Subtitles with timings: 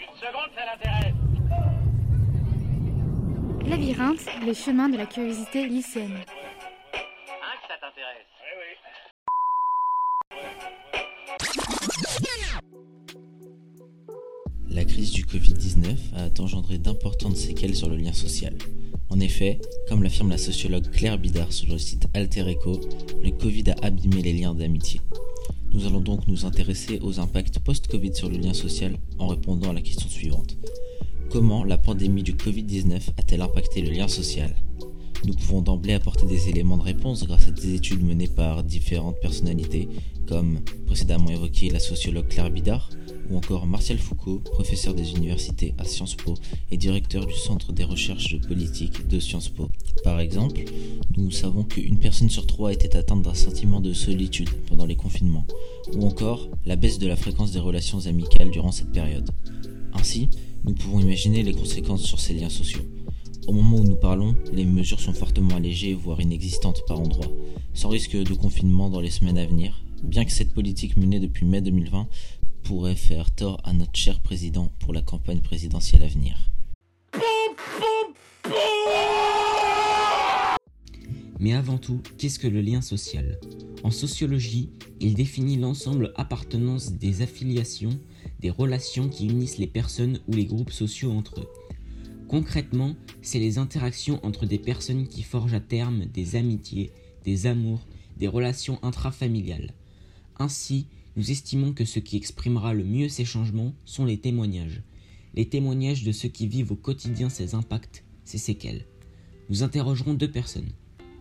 [0.00, 1.14] Une seconde, ça l'intéresse.
[3.66, 6.18] Labyrinthe, le chemin de la curiosité lycéenne.
[6.92, 8.26] Hein, que ça t'intéresse
[8.58, 8.76] oui.
[14.70, 18.54] La crise du Covid-19 a engendré d'importantes séquelles sur le lien social.
[19.10, 22.80] En effet, comme l'affirme la sociologue Claire Bidard sur le site Alter Echo,
[23.22, 25.00] le Covid a abîmé les liens d'amitié.
[25.74, 29.72] Nous allons donc nous intéresser aux impacts post-Covid sur le lien social en répondant à
[29.72, 30.58] la question suivante.
[31.30, 34.54] Comment la pandémie du Covid-19 a-t-elle impacté le lien social?
[35.24, 39.20] Nous pouvons d'emblée apporter des éléments de réponse grâce à des études menées par différentes
[39.20, 39.88] personnalités,
[40.26, 42.90] comme précédemment évoqué la sociologue Claire Bidard,
[43.30, 46.34] ou encore Martial Foucault, professeur des universités à Sciences Po
[46.72, 49.68] et directeur du Centre des recherches politiques de Sciences Po.
[50.02, 50.64] Par exemple,
[51.16, 55.46] nous savons qu'une personne sur trois était atteinte d'un sentiment de solitude pendant les confinements,
[55.94, 59.30] ou encore la baisse de la fréquence des relations amicales durant cette période.
[59.92, 60.28] Ainsi,
[60.64, 62.82] nous pouvons imaginer les conséquences sur ces liens sociaux.
[63.48, 67.32] Au moment où nous parlons, les mesures sont fortement allégées, voire inexistantes par endroits,
[67.74, 71.44] sans risque de confinement dans les semaines à venir, bien que cette politique menée depuis
[71.44, 72.06] mai 2020
[72.62, 76.52] pourrait faire tort à notre cher président pour la campagne présidentielle à venir.
[81.40, 83.40] Mais avant tout, qu'est-ce que le lien social?
[83.82, 84.70] En sociologie,
[85.00, 87.98] il définit l'ensemble appartenance des affiliations,
[88.38, 91.48] des relations qui unissent les personnes ou les groupes sociaux entre eux.
[92.32, 96.90] Concrètement, c'est les interactions entre des personnes qui forgent à terme des amitiés,
[97.26, 99.74] des amours, des relations intrafamiliales.
[100.38, 104.80] Ainsi, nous estimons que ce qui exprimera le mieux ces changements sont les témoignages.
[105.34, 108.86] Les témoignages de ceux qui vivent au quotidien ces impacts, ces séquelles.
[109.50, 110.72] Nous interrogerons deux personnes.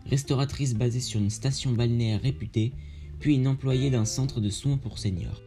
[0.05, 2.71] Restauratrice basée sur une station balnéaire réputée,
[3.19, 5.41] puis une employée d'un centre de soins pour seniors.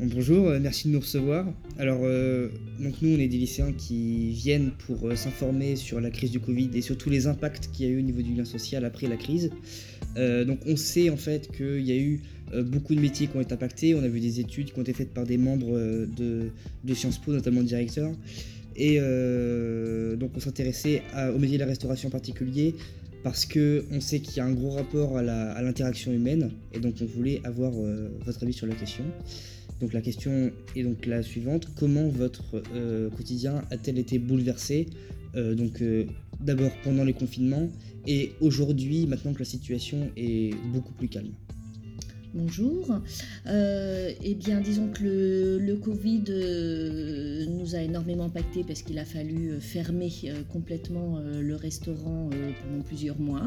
[0.00, 1.46] Bon, bonjour, euh, merci de nous recevoir.
[1.78, 2.48] Alors, euh,
[2.80, 6.70] nous, on est des lycéens qui viennent pour euh, s'informer sur la crise du Covid
[6.74, 9.06] et sur tous les impacts qu'il y a eu au niveau du lien social après
[9.06, 9.50] la crise.
[10.16, 12.20] Donc, on sait en fait qu'il y a eu
[12.66, 13.94] beaucoup de métiers qui ont été impactés.
[13.94, 16.50] On a vu des études qui ont été faites par des membres de,
[16.84, 18.12] de Sciences Po, notamment le directeur.
[18.76, 18.98] Et
[20.16, 21.02] donc, on s'intéressait
[21.34, 22.76] au métier de la restauration en particulier
[23.24, 26.52] parce que on sait qu'il y a un gros rapport à l'interaction humaine.
[26.72, 27.72] Et donc, on voulait avoir
[28.24, 29.04] votre avis sur la question.
[29.80, 34.86] Donc la question est donc la suivante comment votre euh, quotidien a-t-il été bouleversé
[35.34, 36.06] euh, Donc euh,
[36.40, 37.68] d'abord pendant les confinements
[38.06, 41.32] et aujourd'hui, maintenant que la situation est beaucoup plus calme.
[42.34, 43.00] Bonjour.
[43.46, 49.04] Euh, eh bien, disons que le, Covid euh, nous a énormément impacté parce qu'il a
[49.04, 50.10] fallu euh, fermer
[50.52, 53.46] complètement le restaurant pendant plusieurs mois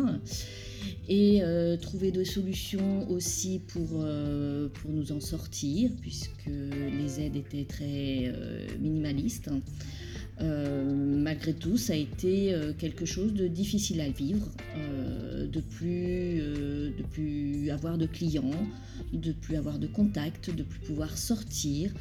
[1.10, 1.42] et
[1.82, 4.06] trouver des solutions aussi pour,
[4.88, 8.34] nous en sortir puisque les aides étaient très
[8.80, 9.50] minimalistes.
[10.40, 15.60] Euh, malgré tout, ça a été euh, quelque chose de difficile à vivre, euh, de
[15.60, 18.68] plus, de plus avoir de clients,
[19.14, 21.92] de plus avoir de contacts, de plus pouvoir sortir.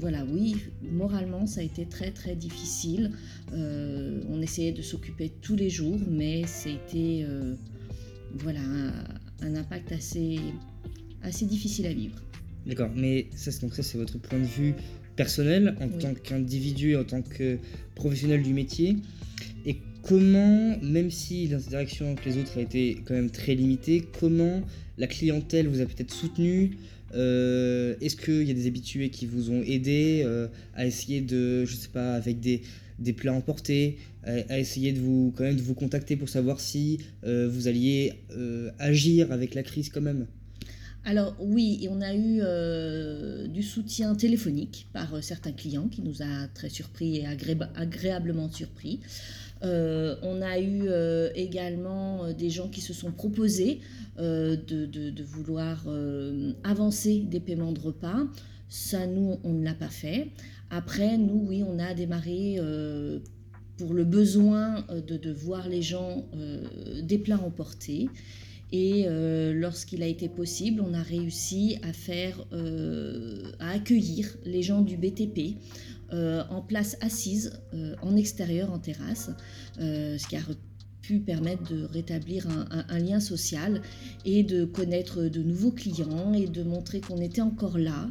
[0.00, 0.56] Voilà, oui,
[0.90, 3.12] moralement, ça a été très très difficile.
[3.52, 7.26] On essayait de s'occuper tous les jours, mais c'était
[8.34, 8.92] voilà un,
[9.46, 10.38] un impact assez
[11.22, 12.22] assez difficile à vivre.
[12.66, 14.74] D'accord, mais ça, donc ça c'est votre point de vue
[15.22, 15.98] personnel en Oui.
[16.02, 17.58] tant qu'individu, en tant que
[18.00, 18.88] professionnel du métier.
[19.66, 19.74] Et
[20.08, 24.56] comment, même si l'interaction avec les autres a été quand même très limitée, comment
[24.96, 26.70] la clientèle vous a peut-être soutenu
[27.14, 31.64] Euh, Est-ce qu'il y a des habitués qui vous ont aidé euh, à essayer de,
[31.64, 32.60] je sais pas, avec des,
[32.98, 36.60] des plats emportés, à, à essayer de vous quand même de vous contacter pour savoir
[36.60, 38.12] si euh, vous alliez
[38.78, 40.26] agir avec la crise quand même?
[41.04, 46.22] Alors oui, on a eu euh, du soutien téléphonique par euh, certains clients qui nous
[46.22, 49.00] a très surpris et agré- agréablement surpris.
[49.62, 50.88] Euh, on a eu
[51.34, 53.80] également des gens qui se sont proposés
[54.18, 55.84] de, vouloir
[56.62, 58.24] avancer des paiements de repas.
[58.68, 60.28] Ça, nous, on ne l'a pas fait.
[60.70, 62.60] Après, nous, oui, on a démarré
[63.78, 66.24] pour le besoin de, voir les gens
[67.02, 68.08] des plats emportés.
[68.72, 74.62] Et euh, lorsqu'il a été possible, on a réussi à faire, euh, à accueillir les
[74.62, 75.56] gens du BTP
[76.12, 77.60] euh, en place assise,
[78.02, 79.30] en extérieur, en terrasse,
[79.78, 80.40] ce qui a
[81.02, 83.80] pu permettre de rétablir un, lien social
[84.24, 88.10] et de connaître de nouveaux clients et de montrer qu'on était encore là.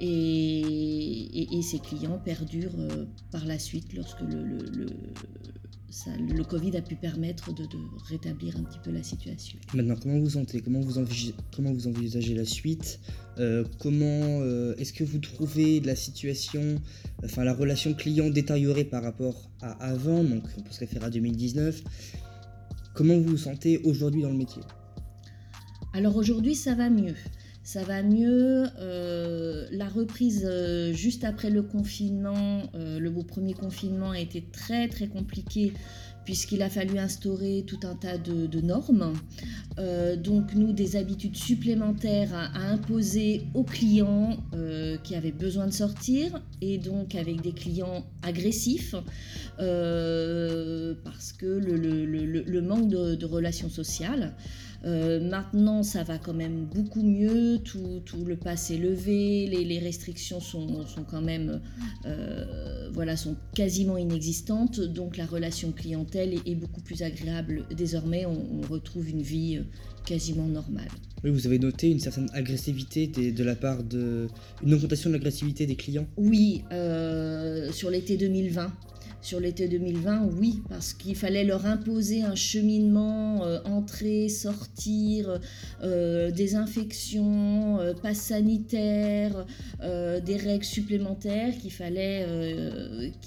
[0.00, 2.76] Et, ces clients perdurent
[3.30, 4.86] par la suite lorsque le
[6.48, 7.66] Covid a pu permettre de,
[8.08, 9.58] rétablir un petit peu la situation.
[9.74, 13.00] Maintenant, comment vous sentez comment vous, envisagez, comment vous envisagez la suite
[13.38, 16.76] euh, Comment euh, est-ce que vous trouvez la situation,
[17.24, 21.10] enfin la relation client détériorée par rapport à avant Donc, on peut se référer à
[21.10, 21.82] 2019.
[22.94, 24.62] Comment vous vous sentez aujourd'hui dans le métier?
[25.94, 27.14] Alors aujourd'hui, ça va mieux
[27.62, 28.64] ça va mieux.
[28.80, 34.42] Euh, la reprise euh, juste après le confinement, euh, le beau premier confinement a été
[34.42, 35.72] très très compliqué
[36.24, 39.12] puisqu'il a fallu instaurer tout un tas de, normes.
[40.22, 44.36] donc nous, des habitudes supplémentaires à, imposer aux clients
[45.02, 48.94] qui avaient besoin de sortir et donc avec des clients agressifs
[49.56, 54.32] parce que le, manque de relations sociales.
[54.84, 59.64] Euh, maintenant, ça va quand même beaucoup mieux, tout, tout le pass est levé, les,
[59.64, 61.60] les restrictions sont, sont, quand même,
[62.06, 67.64] euh, voilà, sont quasiment inexistantes, donc la relation clientèle est, beaucoup plus agréable.
[67.76, 69.62] Désormais, on, retrouve une vie euh,
[70.04, 70.88] quasiment normale.
[71.24, 74.28] Oui, vous avez noté une certaine agressivité de la part de...
[74.64, 76.06] une augmentation de l'agressivité des clients?
[76.16, 76.62] Oui,
[77.72, 78.72] sur l'été 2020
[79.22, 85.40] sur l'été 2020, oui, parce qu'il fallait leur imposer un cheminement, euh, entrer, sortir,
[85.82, 89.46] euh, des infections, euh, passe sanitaire,
[89.80, 92.26] des règles supplémentaires qu'il fallait,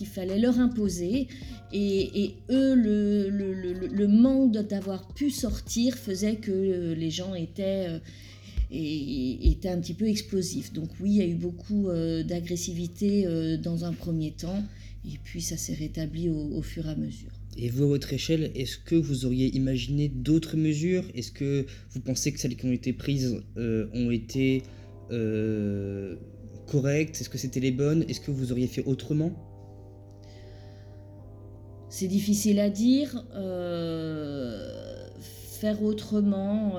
[0.06, 1.28] fallait leur imposer.
[1.72, 7.88] Et, eux, le, manque d'avoir pu sortir faisait que les gens étaient
[8.70, 10.74] un petit peu explosif.
[10.74, 11.88] Donc oui, il y a eu beaucoup
[12.26, 14.64] d'agressivité dans un premier temps.
[15.08, 17.30] Et puis ça s'est rétabli au, fur et à mesure.
[17.58, 21.06] Et vous, à votre échelle, est-ce que vous auriez imaginé d'autres mesures?
[21.14, 24.64] Est-ce que vous pensez que celles qui ont été prises euh, ont été
[25.12, 26.16] euh,
[26.68, 27.22] correctes?
[27.22, 28.04] Est-ce que c'était les bonnes?
[28.10, 29.32] Est-ce que vous auriez fait autrement?
[31.90, 33.26] C'est difficile à dire.
[33.36, 35.08] Euh,
[35.60, 36.74] faire autrement.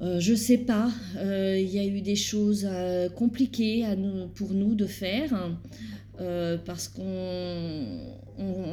[0.00, 2.66] je sais pas, il y a eu des choses
[3.16, 5.50] compliquées à nous, pour nous de faire.
[6.18, 7.02] Euh, parce qu'on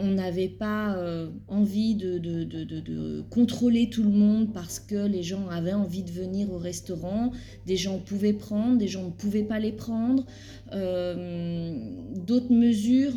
[0.06, 6.04] n'avait pas euh, envie de, contrôler tout le monde parce que les gens avaient envie
[6.04, 7.32] de venir au restaurant.
[7.66, 10.26] Des gens pouvaient prendre, des gens ne pouvaient pas les prendre.
[10.72, 11.74] Euh,
[12.16, 13.14] d'autres mesures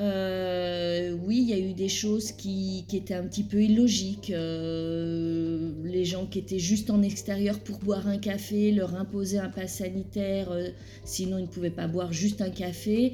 [0.00, 4.30] euh, oui, il y a eu des choses qui, étaient un petit peu illogiques.
[4.30, 9.50] Euh, les gens qui étaient juste en extérieur pour boire un café, leur imposer un
[9.50, 10.70] pass sanitaire, euh,
[11.04, 13.12] sinon ils ne pouvaient pas boire juste un café.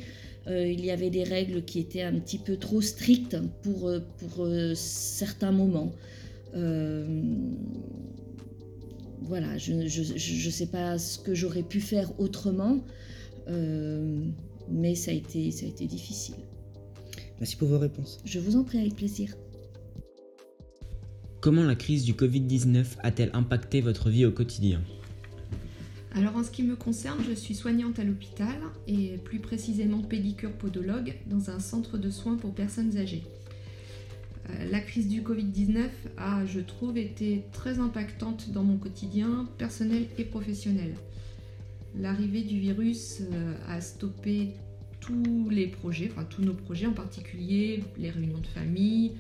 [0.48, 3.90] il y avait des règles qui étaient un petit peu trop strictes pour,
[4.76, 5.92] certains moments.
[9.22, 12.78] voilà, je ne sais pas ce que j'aurais pu faire autrement,
[13.48, 16.36] mais ça a été difficile.
[17.38, 18.18] Merci pour vos réponses.
[18.24, 19.34] Je vous en prie avec plaisir.
[21.40, 24.80] Comment la crise du Covid-19 a-t-elle impacté votre vie au quotidien?
[26.12, 28.56] Alors en ce qui me concerne, je suis soignante à l'hôpital
[28.88, 33.22] et plus précisément pédicure podologue dans un centre de soins pour personnes âgées.
[34.48, 40.06] Euh, la crise du Covid-19 a, je trouve, été très impactante dans mon quotidien personnel
[40.16, 40.94] et professionnel.
[41.98, 44.54] L'arrivée du virus euh, a stoppé
[45.06, 49.12] tous les projets, enfin tous nos projets en particulier, les réunions de famille,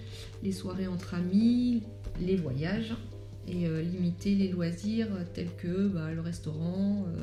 [0.42, 1.82] les soirées entre amis,
[2.20, 2.94] les voyages
[3.46, 7.22] et euh, limiter les loisirs tels que bah, le restaurant, euh,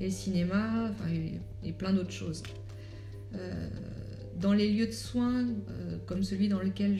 [0.00, 0.90] les cinémas
[1.62, 2.42] et, plein d'autres choses.
[3.36, 3.68] Euh,
[4.40, 5.46] dans les lieux de soins
[6.06, 6.98] comme celui dans lequel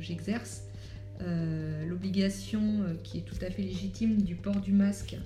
[0.00, 0.64] j'exerce,
[1.86, 5.16] l'obligation qui est tout à fait légitime du port du masque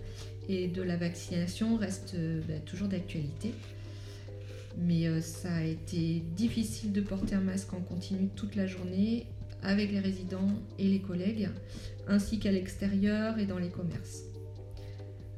[0.50, 2.14] et de la vaccination reste
[2.47, 3.55] bah, toujours d'actualité
[4.76, 9.26] mais euh, ça a été difficile de porter un masque en continu toute la journée
[9.62, 11.49] avec les résidents et les collègues,
[12.06, 14.23] ainsi qu'à l'extérieur et dans les commerces.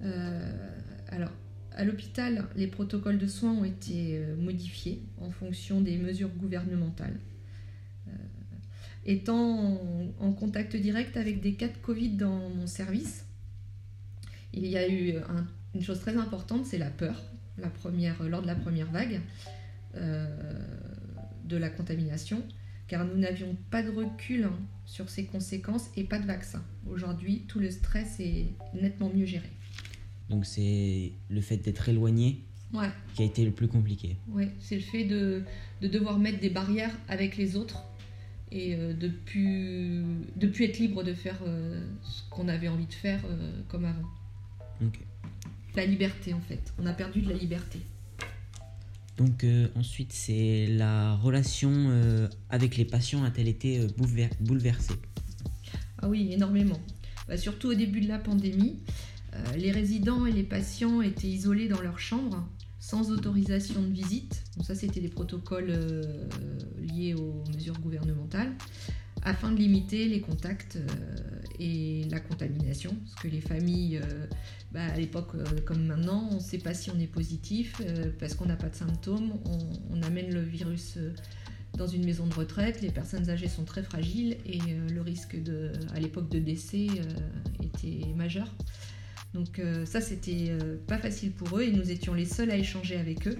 [0.02, 0.68] Euh,
[1.08, 1.32] alors,
[1.72, 7.18] à l'hôpital, les protocoles de soins ont été euh, modifiés en fonction des mesures gouvernementales.
[9.06, 9.80] étant
[10.18, 13.24] en, contact direct avec des cas de Covid dans mon service,
[14.52, 15.14] il y a eu
[15.74, 17.22] une chose très importante, c'est la peur
[17.60, 19.20] la première, lors de la première vague
[19.96, 20.26] euh,
[21.44, 22.42] de la contamination,
[22.88, 26.62] car nous n'avions pas de recul hein, sur ses conséquences et pas de vaccin.
[26.86, 29.48] Aujourd'hui, tout le stress est nettement mieux géré.
[30.28, 32.44] Donc c'est le fait d'être éloigné
[33.14, 34.18] qui a été le plus compliqué.
[34.28, 35.42] Oui, c'est le fait de,
[35.80, 37.82] devoir mettre des barrières avec les autres
[38.52, 40.04] et euh, de plus
[40.36, 43.22] de plus être libre de faire euh, ce qu'on avait envie de faire
[43.68, 44.08] comme avant.
[44.84, 45.00] Ok.
[45.78, 46.72] La liberté en fait.
[46.78, 47.78] On a perdu de la liberté.
[49.16, 54.94] Donc euh, ensuite, c'est la relation euh, avec les patients a-t-elle été euh, boulever- bouleversée?
[56.00, 56.80] Ah oui, énormément.
[57.26, 58.80] Bah, surtout au début de la pandémie,
[59.34, 64.44] euh, les résidents et les patients étaient isolés dans leur chambre, sans autorisation de visite.
[64.56, 65.72] Donc ça, c'était des protocoles
[66.78, 68.52] liés aux mesures gouvernementales,
[69.24, 70.86] afin de limiter les contacts euh,
[71.58, 72.96] et la contamination.
[73.04, 74.26] Parce que les familles, euh,
[74.72, 77.80] bah, à l'époque euh, comme maintenant, on ne sait pas si on est positif,
[78.18, 79.34] parce qu'on n'a pas de symptômes,
[79.90, 80.98] on, amène le virus.
[81.76, 85.36] dans une maison de retraite, les personnes âgées sont très fragiles et le risque
[85.94, 86.86] à l'époque de décès
[87.60, 88.48] était majeur.
[89.34, 92.96] Donc ça, c'était euh, pas facile pour eux et nous étions les seuls à échanger
[92.96, 93.36] avec eux.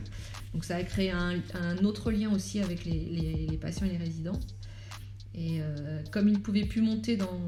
[0.52, 1.38] Donc ça a créé un,
[1.84, 4.38] autre lien aussi avec les patients et les résidents.
[5.34, 7.40] Et euh, comme ils ne pouvaient plus monter, dans,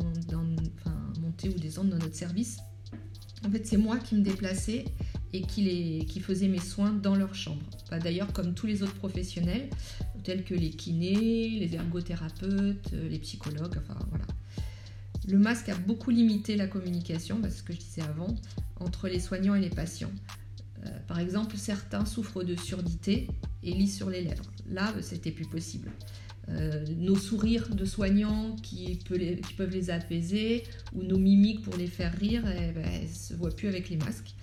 [0.78, 2.58] enfin, monter ou descendre dans notre service,
[3.46, 4.84] en fait, c'est moi qui me déplaçais
[5.32, 7.62] et qui, les, qui faisais mes soins dans leur chambre.
[8.02, 9.70] D'ailleurs, comme tous les autres professionnels,
[10.22, 14.26] tels que les kinés, les ergothérapeutes, euh, les psychologues, enfin voilà.
[15.28, 18.34] Le masque a beaucoup limité la communication, c'est ce que je disais avant,
[18.76, 20.12] entre les soignants et les patients.
[20.86, 23.28] Euh, par exemple, certains souffrent de surdité
[23.62, 24.50] et lisent sur les lèvres.
[24.68, 25.90] Là, c'était plus possible.
[26.50, 28.98] Euh, nos sourires de soignants qui,
[29.56, 30.64] peuvent les apaiser
[30.94, 33.96] ou nos mimiques pour les faire rire, eh ben, elles se voient plus avec les
[33.96, 34.34] masques.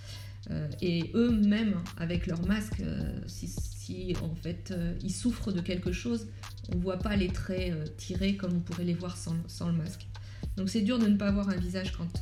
[0.51, 5.91] Euh, et eux-mêmes, avec leur masque, euh, si, en fait euh, ils souffrent de quelque
[5.91, 6.27] chose,
[6.71, 10.07] on ne voit pas les traits tirés comme on pourrait les voir sans, le masque.
[10.55, 12.21] Donc c'est dur de ne pas voir un visage quand,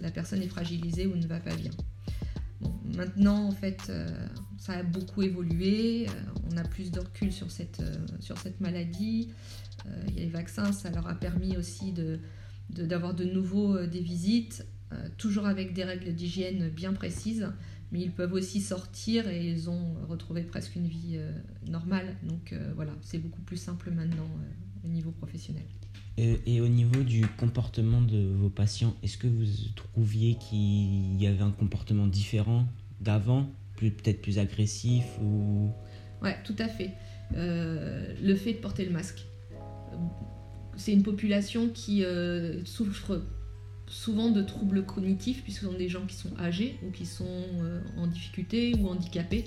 [0.00, 1.70] la personne est fragilisée ou ne va pas bien.
[2.84, 4.06] Maintenant, en fait, euh,
[4.58, 6.06] ça a beaucoup évolué.
[6.08, 6.12] euh,
[6.52, 9.30] on a plus de recul sur cette, euh, sur cette maladie.
[10.08, 12.18] Il y a les vaccins, ça leur a permis aussi de,
[12.68, 14.66] de- d'avoir de, nouveau des visites,
[15.16, 17.48] toujours avec des règles d'hygiène bien précises.
[17.90, 21.18] Mais ils peuvent aussi sortir et ils ont retrouvé presque une vie
[21.66, 22.16] normale.
[22.22, 24.28] Donc voilà, c'est beaucoup plus simple maintenant
[24.84, 25.64] au niveau professionnel.
[26.18, 31.26] Euh, Et au niveau du comportement de vos patients, est-ce que vous trouviez qu'il y
[31.26, 32.66] avait un comportement différent
[33.00, 35.70] d'avant, peut-être plus agressif ou?
[36.22, 36.90] Ouais, tout à fait.
[37.34, 39.24] Euh, le fait de porter le masque.
[39.52, 39.96] Euh,
[40.76, 42.04] C'est une population qui
[42.64, 43.22] souffre
[43.86, 47.44] souvent de troubles cognitifs, puisque ce sont des gens qui sont âgés ou qui sont
[47.98, 49.44] en difficulté ou handicapés.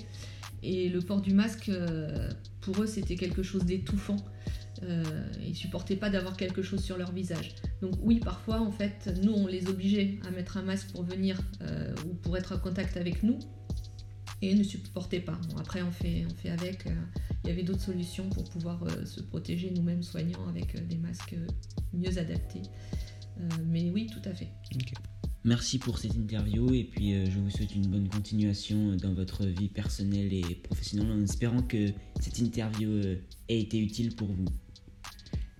[0.62, 1.70] Et le port du masque,
[2.60, 4.16] pour eux, c'était quelque chose d'étouffant.
[4.82, 5.04] Euh,
[5.46, 7.54] ils supportaient pas d'avoir quelque chose sur leur visage.
[7.80, 11.40] Donc oui, parfois, en fait, nous, on les obligeait à mettre un masque pour venir
[11.62, 13.38] euh, ou pour être en contact avec nous
[14.42, 15.38] et ils ne supportaient pas.
[15.48, 16.86] Bon, après, on fait, on fait avec.
[16.86, 16.90] euh,
[17.44, 21.36] il y avait d'autres solutions pour pouvoir euh, se protéger nous-mêmes soignants avec des masques
[21.92, 22.62] mieux adaptés.
[23.66, 24.48] Mais oui, tout à fait.
[25.44, 29.68] Merci pour cette interview et puis je vous souhaite une bonne continuation dans votre vie
[29.68, 31.88] personnelle et professionnelle en espérant que
[32.20, 32.98] cette interview
[33.48, 34.46] ait été utile pour vous.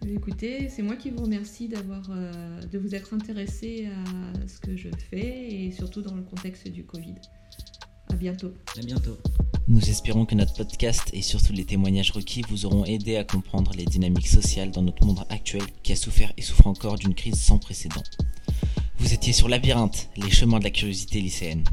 [0.07, 4.77] Écoutez, c'est moi qui vous remercie d'avoir, euh, de vous être intéressé à ce que
[4.77, 7.15] je fais et surtout dans le contexte du Covid.
[8.11, 8.53] À bientôt.
[8.77, 9.17] À bientôt.
[9.67, 13.73] Nous espérons que notre podcast et surtout les témoignages requis vous auront aidé à comprendre
[13.77, 17.41] les dynamiques sociales dans notre monde actuel qui a souffert et souffre encore d'une crise
[17.41, 18.03] sans précédent.
[18.99, 21.65] Vous étiez sur Labyrinthe, les chemins de la curiosité lycéenne.